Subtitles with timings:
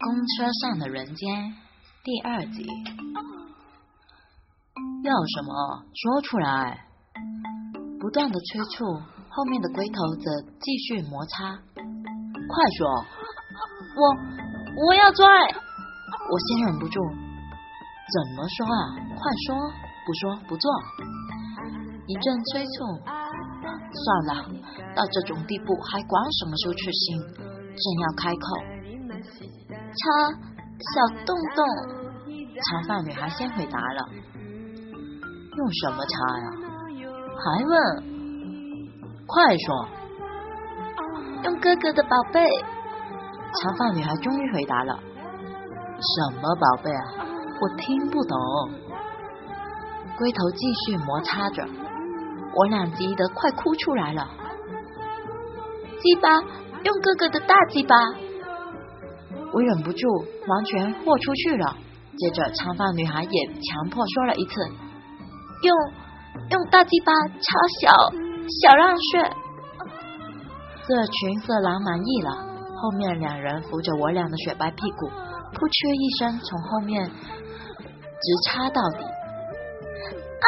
[0.00, 1.54] 公车上的人间
[2.02, 2.66] 第二集，
[5.04, 6.86] 要什么说出来？
[8.00, 8.84] 不断的催促，
[9.30, 11.46] 后面的龟头则继续摩擦。
[11.46, 13.04] 快说！
[13.96, 14.02] 我
[14.84, 15.24] 我要拽！
[15.24, 18.98] 我先忍不住，怎么说啊？
[19.14, 19.54] 快说！
[20.04, 20.70] 不说不做！
[22.06, 24.44] 一阵催促，算了，
[24.94, 27.16] 到这种地步还管什么羞耻心？
[27.38, 28.73] 正要开口。
[29.94, 30.02] 擦
[30.92, 31.64] 小洞洞，
[32.64, 34.08] 长发女孩先回答了。
[35.56, 36.46] 用什么擦呀？
[37.38, 37.74] 还问？
[39.26, 39.88] 快说！
[41.44, 42.44] 用哥哥的宝贝。
[43.62, 44.98] 长发女孩终于回答了。
[44.98, 47.04] 什么宝贝啊？
[47.60, 48.36] 我听不懂。
[50.18, 51.64] 龟头继续摩擦着，
[52.54, 54.28] 我俩急得快哭出来了。
[56.00, 56.28] 鸡巴，
[56.82, 57.96] 用哥哥的大鸡巴。
[59.54, 60.06] 我忍不住，
[60.48, 61.76] 完全豁出去了。
[62.18, 64.52] 接着，长发女孩也强迫说了一次
[65.62, 65.76] ：“用
[66.50, 67.44] 用大鸡巴插
[67.80, 68.10] 小
[68.60, 69.22] 小浪穴。”
[70.86, 72.30] 这群色狼满意了。
[72.76, 75.06] 后面两人扶着我俩的雪白屁股，
[75.54, 79.04] 扑哧一声从后面直插到底。
[80.44, 80.46] 啊！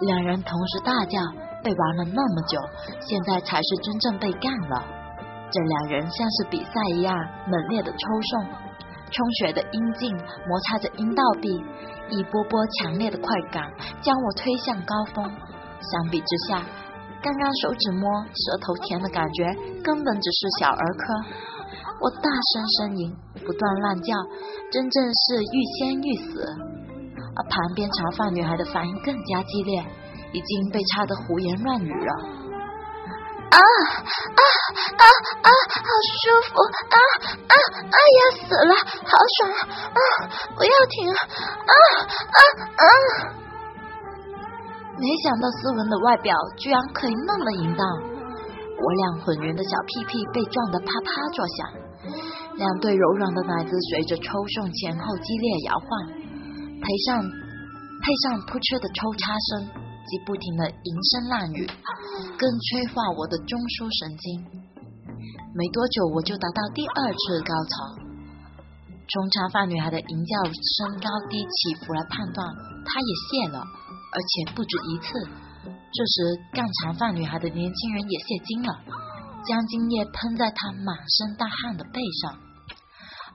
[0.00, 1.20] 两人同时大叫。
[1.64, 2.60] 被玩了那么久，
[3.00, 4.84] 现在才是真正被干了。
[5.50, 7.14] 这两人像是比赛一样
[7.46, 7.96] 猛烈的抽
[8.30, 8.44] 送，
[9.10, 10.14] 充血的阴茎
[10.48, 11.48] 摩擦着阴道壁，
[12.10, 13.70] 一波波强烈的快感
[14.02, 15.24] 将我推向高峰。
[15.80, 16.62] 相比之下，
[17.22, 19.44] 刚刚手指摸舌头甜的感觉
[19.84, 21.14] 根本只是小儿科。
[22.00, 23.14] 我大声呻吟，
[23.46, 24.12] 不断乱叫，
[24.72, 26.42] 真正是欲仙欲死。
[27.36, 29.84] 而旁边长发女孩的反应更加激烈，
[30.32, 32.35] 已经被插得胡言乱语了。
[33.50, 34.42] 啊啊
[34.96, 35.04] 啊
[35.42, 35.48] 啊！
[35.76, 36.98] 好舒服啊
[37.46, 37.96] 啊啊！
[38.18, 38.74] 要死了，
[39.06, 39.38] 好爽
[39.94, 40.00] 啊！
[40.56, 41.72] 不要停啊
[42.34, 42.40] 啊
[42.82, 42.84] 啊！
[44.98, 51.58] 没想到斯文的外表居然可以那么淫荡，我俩浑圆的小屁屁被撞得啪啪作响，
[52.56, 55.88] 两对柔软的奶子随着抽送前后激烈摇晃，
[56.82, 59.85] 配上配上扑哧的抽插声。
[60.06, 61.66] 及不停的淫声烂语，
[62.38, 64.42] 更催化我的中枢神经。
[65.52, 67.74] 没多久，我就达到第二次高潮。
[69.08, 72.44] 从长发女孩的淫叫声高低起伏来判断，
[72.84, 75.06] 她也泄了，而且不止一次。
[75.66, 78.74] 这时，干长发女孩的年轻人也泄精了，
[79.46, 82.38] 将精液喷在她满身大汗的背上。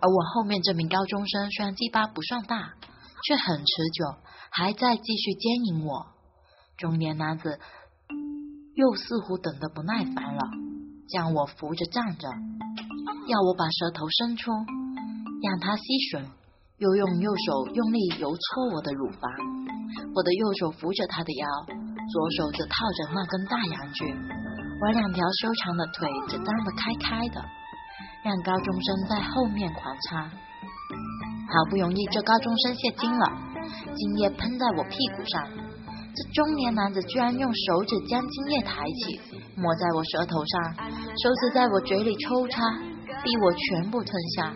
[0.02, 2.74] 而我后面这名高中生虽然鸡巴不算大，
[3.24, 4.06] 却很持久，
[4.52, 6.06] 还在继续奸淫我。
[6.82, 7.60] 中年男子
[8.74, 10.42] 又似乎等得不耐烦了，
[11.08, 12.28] 将我扶着站着，
[13.30, 14.50] 要我把舌头伸出，
[15.46, 16.26] 让他吸吮，
[16.82, 19.30] 又用右手用力揉搓我的乳房。
[20.16, 24.02] 我的右手扶着他的腰，左手则套着那根大阳具，
[24.82, 27.46] 我两条修长的腿则张得开开的，
[28.26, 30.26] 让高中生在后面狂插。
[30.26, 33.38] 好不容易，这高中生泄精了，
[33.94, 35.70] 精液喷在我屁股上。
[36.14, 39.20] 这中年男子居然用手指将精液抬起，
[39.56, 40.76] 抹在我舌头上，
[41.16, 42.62] 手指在我嘴里抽插，
[43.24, 44.52] 逼我全部吞下。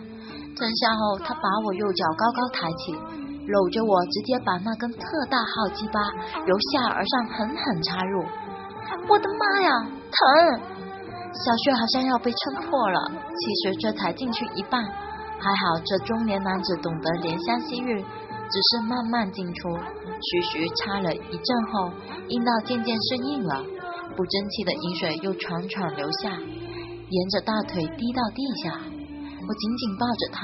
[0.54, 2.92] 吞下后，他把我右脚高高抬起，
[3.48, 5.00] 搂着我，直接把那根特
[5.30, 6.00] 大号鸡巴
[6.46, 8.24] 由下而上狠狠插入。
[9.08, 10.60] 我的妈呀，疼！
[11.44, 13.00] 小穴好像要被撑破了。
[13.12, 18.04] 其实这才进去一半，还好这中年男子懂得怜香惜玉。
[18.48, 19.76] 只是慢慢进出，
[20.22, 21.90] 徐徐插了一阵后，
[22.28, 23.64] 阴道渐渐是硬了，
[24.16, 28.70] 不争气的饮水又喘喘流下，沿着大腿滴到地下。
[29.48, 30.38] 我紧紧抱着他，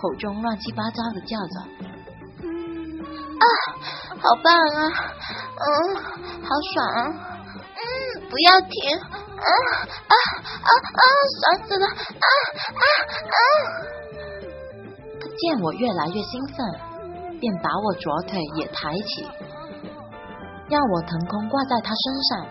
[0.00, 1.60] 口中乱七八糟的叫着
[3.40, 3.44] ：“啊，
[4.16, 4.80] 好棒啊，
[5.56, 7.00] 嗯，好爽啊，
[7.56, 9.48] 嗯，不要停，啊
[10.08, 10.14] 啊
[10.60, 11.02] 啊啊，
[11.40, 12.28] 爽死了，啊
[12.76, 12.84] 啊
[13.26, 13.38] 啊！”
[15.20, 16.89] 他见我越来越兴奋。
[17.40, 19.24] 便把我左腿也抬起，
[20.68, 22.46] 让我腾空挂在他身上，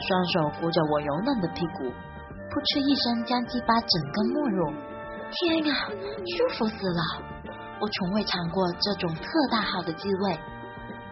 [0.00, 4.72] 双手扶着我柔嫩的屁股，扑哧一声将鸡巴整根没入。
[5.30, 5.86] 天啊，
[6.26, 7.02] 舒服死了！
[7.80, 9.22] 我从未尝过这种特
[9.52, 10.38] 大号的滋味。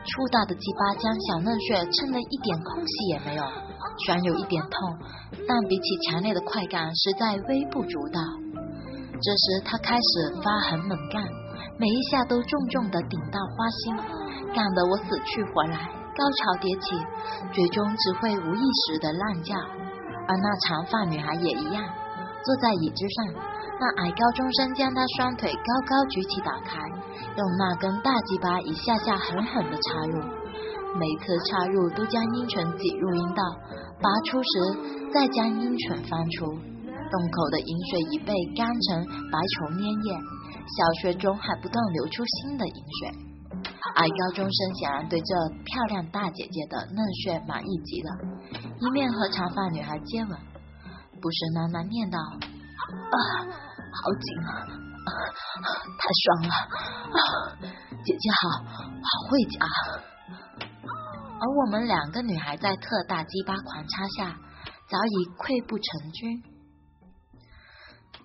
[0.09, 3.45] 粗大的鸡巴将小嫩穴撑得一点空隙也没有，
[4.07, 4.99] 虽然有一点痛，
[5.47, 8.21] 但比起强烈的快感，实在微不足道。
[9.21, 11.23] 这时他开始发狠猛干。
[11.79, 13.97] 每一下都重重的顶到花心，
[14.55, 15.77] 干得我死去活来，
[16.17, 16.99] 高潮迭起，
[17.53, 19.55] 最终只会无意识的乱叫。
[20.29, 21.83] 而那长发女孩也一样，
[22.45, 23.41] 坐在椅子上，
[23.81, 26.77] 那矮高中生将她双腿高高举起，打开，
[27.37, 30.21] 用那根大鸡巴一下下狠狠的插入，
[30.99, 33.43] 每次插入都将阴唇挤入阴道，
[34.03, 36.45] 拔出时再将阴唇翻出，
[37.09, 39.01] 洞口的饮水已被干成
[39.33, 40.13] 白稠粘液，
[40.76, 43.11] 小穴中还不断流出新的饮水。
[43.94, 45.35] 矮高中生显然对这
[45.65, 48.11] 漂亮大姐姐的嫩穴满意极了，
[48.79, 50.31] 一面和长发女孩接吻，
[51.20, 53.17] 不时喃喃念道：“啊，
[53.49, 54.50] 好紧啊，
[55.99, 56.55] 太爽了，
[57.17, 57.19] 啊，
[58.05, 59.59] 姐姐好，好会夹。”
[61.41, 64.37] 而我们两个女孩在特大鸡巴狂插下，
[64.88, 66.43] 早已溃不成军，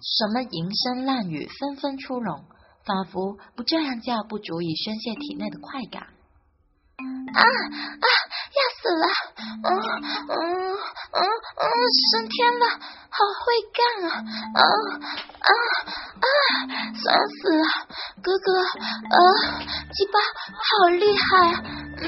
[0.03, 2.43] 什么淫声烂语纷纷出笼。
[2.85, 6.03] 仿佛不这样叫不足以宣泄体内的快感。
[6.03, 8.07] 啊啊！
[8.53, 9.07] 要死了！
[9.63, 9.71] 嗯
[10.27, 10.35] 嗯
[11.13, 11.65] 嗯嗯！
[12.11, 12.65] 升天了！
[13.09, 13.79] 好会干
[14.11, 14.19] 啊！
[14.53, 14.61] 啊
[15.39, 15.49] 啊
[16.19, 16.27] 啊！
[16.93, 17.63] 爽死了！
[18.21, 18.47] 哥哥，
[19.09, 19.17] 呃，
[19.93, 20.19] 鸡巴
[20.51, 21.31] 好厉害！
[22.03, 22.05] 嗯。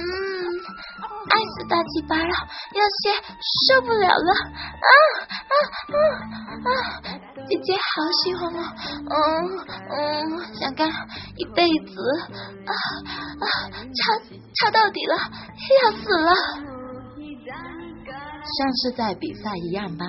[1.35, 2.33] 爱死大鸡巴了，
[2.71, 3.11] 有些
[3.67, 4.31] 受不了了！
[4.87, 4.89] 啊
[5.51, 5.53] 啊
[5.91, 5.97] 啊
[6.63, 7.19] 啊！
[7.45, 7.85] 姐姐好
[8.23, 8.59] 喜欢我，
[9.11, 9.19] 嗯
[9.91, 9.99] 嗯，
[10.55, 10.87] 想干
[11.35, 11.99] 一辈子，
[12.65, 13.99] 啊啊，插
[14.55, 15.17] 插到底了，
[15.83, 16.31] 要死了！
[18.57, 20.05] 像是在比赛一样吧，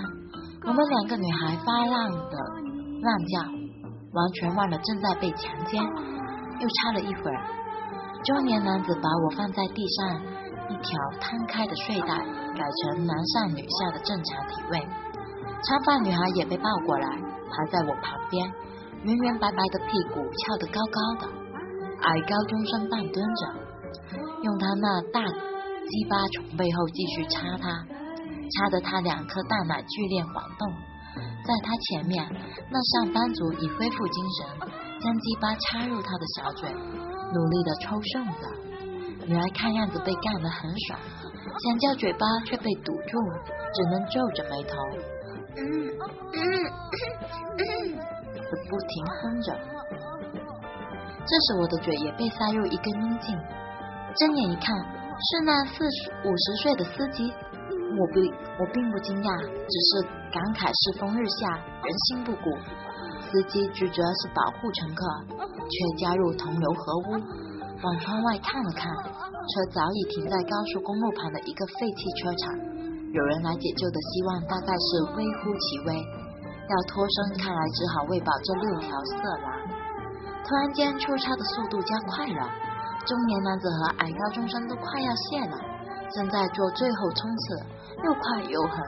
[0.65, 2.39] 我们两个女孩发浪的
[3.03, 3.43] 浪叫，
[4.13, 5.83] 完全忘了正在被强奸。
[6.61, 7.43] 又插了一会儿，
[8.25, 10.23] 中年男子把我放在地上。
[10.69, 18.51] 一条摊开的睡袋改成男上女下的正常体位，长发女孩也被抱过来，趴在我旁边，
[19.03, 21.33] 圆圆白白的屁股翘得高高的，
[22.03, 23.47] 矮高中生半蹲着，
[24.43, 27.71] 用他那大鸡巴从背后继续插他，
[28.51, 30.73] 插得他两颗大奶剧烈晃动，
[31.45, 32.27] 在他前面，
[32.71, 34.69] 那上班族已恢复精神，
[35.01, 38.66] 将鸡巴插入他的小嘴，努力的抽送着。
[39.27, 41.01] 女儿看样子被干得很爽，
[41.59, 43.19] 想叫嘴巴却被堵住，
[43.75, 44.77] 只能皱着眉头，
[45.57, 45.63] 嗯
[46.33, 46.41] 嗯
[47.59, 47.63] 嗯，
[48.71, 49.59] 不停哼着。
[51.27, 53.37] 这时我的嘴也被塞入一根阴茎，
[54.17, 55.85] 睁眼一看，是那四
[56.25, 57.33] 五十岁的司机。
[57.99, 62.57] 我并我并不惊讶，只是感慨世风日下，人心不古。
[63.27, 65.03] 司机职责是保护乘客，
[65.67, 67.19] 却加入同流合污。
[67.83, 72.57] 往窗外看了看，车早已停在高速公路旁的一个废弃车场。
[73.13, 75.93] 有人来解救的希望大概是微乎其微。
[76.67, 79.47] 要脱身，看来只好喂饱这六条色狼。
[80.43, 82.49] 突然间，出插的速度加快了，
[83.05, 85.57] 中年男子和矮高中生都快要泄了，
[86.15, 87.61] 正在做最后冲刺，
[88.03, 88.81] 又快又狠，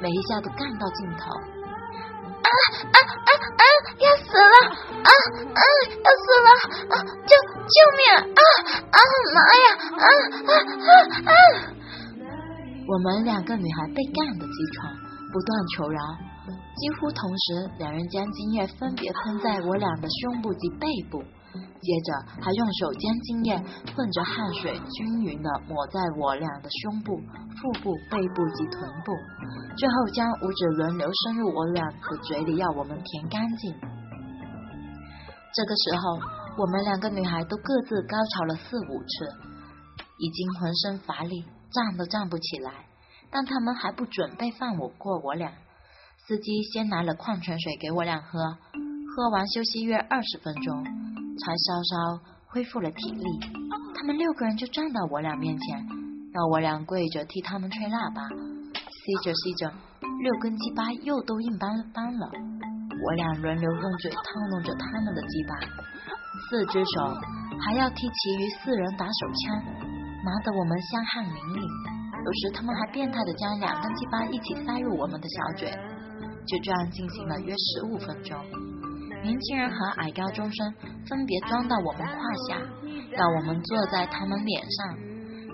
[0.00, 1.34] 每一下都干到尽头。
[2.46, 2.48] 啊
[2.94, 3.25] 啊！
[5.06, 5.10] 啊
[5.54, 5.62] 啊！
[6.02, 6.48] 要死了！
[6.90, 6.94] 啊！
[7.26, 7.32] 救！
[7.46, 8.02] 救命！
[8.34, 8.42] 啊
[8.90, 8.98] 啊
[9.34, 9.66] 妈呀！
[9.94, 10.06] 啊
[10.46, 10.52] 啊
[10.86, 10.90] 啊
[11.30, 11.32] 啊！
[12.88, 14.90] 我们两个女孩被干的急喘，
[15.32, 15.98] 不断求饶。
[16.76, 21.18] 几乎同时，两人将精液分别喷在我俩的胸部及背部，
[21.80, 22.12] 接着
[22.42, 23.56] 还用手将精液
[23.94, 27.16] 混着汗水均匀的抹在我俩的胸部、
[27.56, 29.12] 腹部、背部及臀部，
[29.76, 33.74] 最后将五指轮流伸入我俩的嘴里，要我们舔干净。
[35.56, 36.46] 这个时候。
[36.58, 39.28] 我们两个女孩都各自高潮了四五次，
[40.16, 42.86] 已经浑身乏力，站都站不起来。
[43.30, 45.52] 但他们还不准备放我过我俩。
[46.26, 48.38] 司机先拿了矿泉水给我俩喝，
[48.72, 53.24] 喝完休息约二十分钟，才稍稍恢复了体力。
[53.94, 55.86] 他们六个人就站到我俩面前，
[56.32, 58.22] 让我俩跪着替他们吹喇叭。
[58.32, 59.70] 吸着吸着，
[60.22, 62.30] 六根鸡巴又都硬邦邦了。
[63.02, 65.52] 我俩轮流用嘴套弄着他们的鸡巴。
[66.48, 67.14] 四只手
[67.64, 69.62] 还要替其余四人打手枪，
[70.24, 71.60] 麻得我们香汗淋漓。
[72.26, 75.70] 有时他们还变态的将两根鸡巴一起塞入我们的小嘴，
[76.46, 78.36] 就这样进行了约十五分钟。
[79.22, 80.74] 年轻人和矮高中生
[81.08, 82.58] 分别装到我们胯下，
[83.12, 84.94] 让我们坐在他们脸上，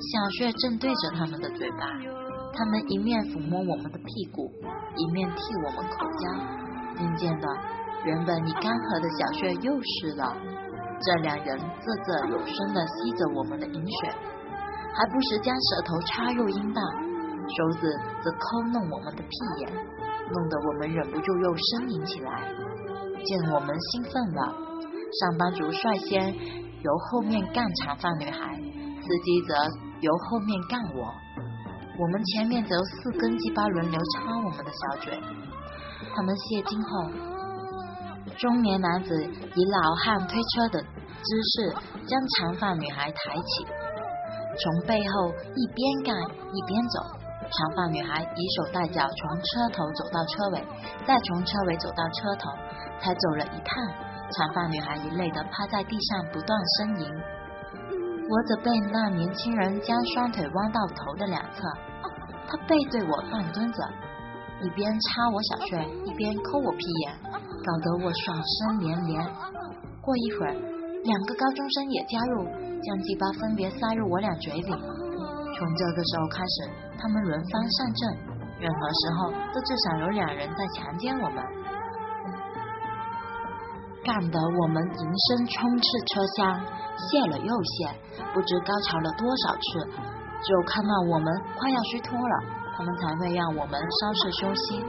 [0.00, 1.86] 小穴正对着他们的嘴巴。
[2.54, 4.50] 他们一面抚摸我们的屁股，
[4.96, 6.61] 一面替我们口交。
[6.96, 7.48] 渐渐的，
[8.04, 10.36] 原本已干涸的小穴又湿了。
[11.02, 14.08] 这两人啧啧有声的吸着我们的饮水，
[14.94, 17.90] 还不时将舌头插入阴道，手指
[18.22, 19.72] 则抠弄我们的屁眼，
[20.30, 22.46] 弄得我们忍不住又呻吟起来。
[23.24, 24.54] 见我们兴奋了，
[25.18, 28.54] 上班族率先由后面干长发女孩，
[29.02, 29.54] 司机则
[30.00, 31.10] 由后面干我，
[31.98, 35.18] 我们前面则四根鸡巴轮流插我们的小嘴。
[36.14, 37.10] 他们泄精后。
[38.38, 41.74] 中年男子以老汉推车的姿势
[42.06, 43.66] 将长发女孩抬起，
[44.58, 46.16] 从背后一边干
[46.52, 47.00] 一边走。
[47.42, 50.64] 长发女孩以手带脚从车头走到车尾，
[51.06, 52.50] 再从车尾走到车头，
[52.98, 53.84] 才走了一趟，
[54.30, 57.06] 长发女孩已累得趴在地上不断呻吟。
[58.30, 61.68] 我则被那年轻人将双腿弯到头的两侧，
[62.48, 63.84] 他背对我半蹲着。
[64.62, 69.18] 一边插我小穴，一边抠我屁眼，搞得我爽声连连。
[70.00, 74.70] 过一会儿，两个高中生也加入，将鸡巴分别塞入我俩嘴里。
[74.70, 78.00] 从这个时候开始，他们轮番上阵，
[78.60, 81.42] 任何时候都至少有两人在强奸我们，
[84.04, 86.60] 干得我们迎声冲刺车厢，
[86.98, 87.90] 泄了又泄，
[88.32, 89.90] 不知高潮了多少次。
[90.42, 91.26] 只有看到我们
[91.56, 92.61] 快要虚脱了。
[92.76, 94.82] 他们才会让我们稍事休息，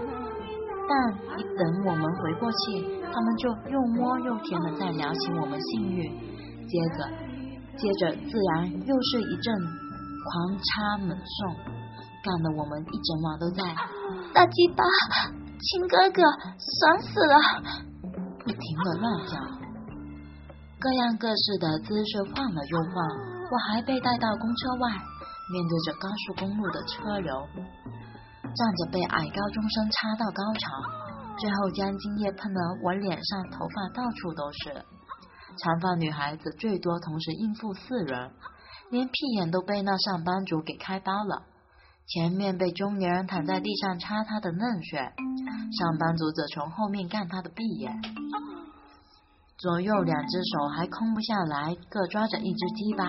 [0.88, 0.92] 但
[1.38, 6.08] 一等我们回过气，他们就又摸又舔的在撩起我们性欲，
[6.68, 7.10] 接着
[7.78, 9.54] 接着自然又是一阵
[10.24, 11.56] 狂插猛送，
[12.24, 13.64] 干得我们一整晚都在
[14.34, 14.84] 大鸡巴
[15.60, 16.22] 亲哥哥
[16.58, 17.36] 爽死了，
[18.40, 19.38] 不停的乱叫，
[20.80, 22.96] 各样各式的姿势晃了又晃，
[23.52, 25.13] 我还被带到公车外。
[25.52, 27.48] 面对着高速公路的车流，
[28.44, 30.70] 站着被矮高中生插到高潮，
[31.38, 34.86] 最后将精液喷得我脸上、头发到处都是。
[35.58, 38.32] 长发女孩子最多同时应付四人，
[38.90, 41.44] 连屁眼都被那上班族给开刀了。
[42.08, 48.02] 前面被中年人躺在地上插他的嫩穴，上班族则从后面干他的闭眼。
[49.58, 53.06] 左右两只手还空不下来，各抓着一只鸡巴，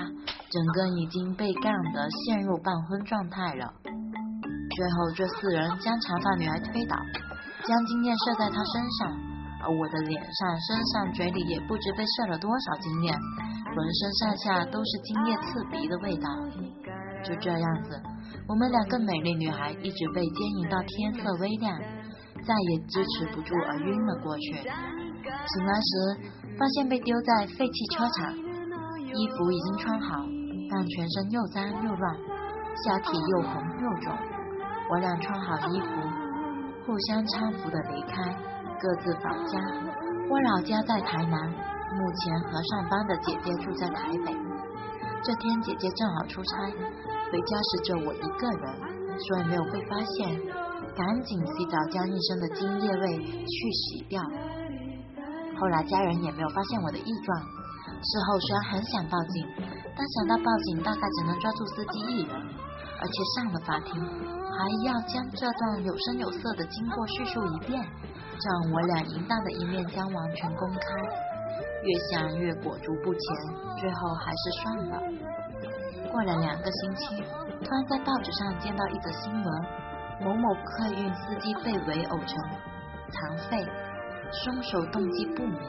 [0.54, 3.74] 整个已经被干得陷入半昏状态了。
[3.82, 6.94] 最后，这四人将长发女孩推倒，
[7.66, 9.10] 将精液射在她身上，
[9.62, 16.28] 而我的脸上、身上、嘴里也不知被射了多少精液，浑身上下都是精液刺鼻的味道。
[17.24, 18.00] 就这样子，
[18.46, 21.76] 我们两个美丽女孩一直被奸淫到天色微亮，
[22.46, 24.52] 再也支持不住而晕了过去。
[24.54, 30.22] 醒来时，发现被丢在废弃车场，衣服已经穿好，
[30.74, 32.16] 但全身又脏又乱，
[32.82, 34.10] 下体又红又肿。
[34.90, 35.86] 我俩穿好衣服，
[36.84, 38.34] 互相搀扶的离开，
[38.82, 39.54] 各自返家。
[40.26, 41.38] 我老家在台南，
[41.94, 44.34] 目前和上班的姐姐住在台北。
[45.22, 46.66] 这天姐姐正好出差，
[47.30, 48.66] 回家时只有我一个人，
[49.14, 50.26] 所以没有被发现，
[50.98, 54.20] 赶紧洗澡将一身的精液味去洗掉。
[55.56, 57.38] 后来家人也没有发现我的异状。
[57.86, 59.46] 事后虽然很想报警，
[59.96, 62.36] 但想到报警大概只能抓住司机一人，
[63.00, 67.80] 而且上了法庭还要将这段有声有色的经过叙述一遍，
[68.40, 70.80] 这样我俩淫荡的一面将完全公开。
[71.84, 73.22] 越想越裹足不前，
[73.78, 75.00] 最后还是算了。
[76.10, 77.22] 过了两个星期，
[77.62, 79.46] 突然在报纸上见到一则新闻：
[80.22, 82.36] 某某客运司机被围殴成
[83.10, 83.64] 残废。
[84.32, 85.60] 凶手动机不明，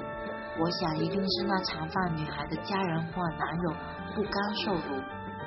[0.57, 3.73] 我想一定是那长发女孩的家人或男友
[4.15, 4.95] 不甘受辱，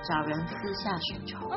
[0.07, 1.49] 找人私下寻仇。